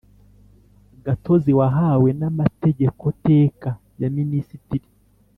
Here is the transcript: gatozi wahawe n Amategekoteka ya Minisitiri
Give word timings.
gatozi 1.05 1.51
wahawe 1.59 2.09
n 2.19 2.21
Amategekoteka 2.29 3.69
ya 4.01 4.09
Minisitiri 4.17 4.87